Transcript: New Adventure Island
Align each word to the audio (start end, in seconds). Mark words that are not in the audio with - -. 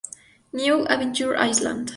New 0.51 0.87
Adventure 0.87 1.35
Island 1.37 1.89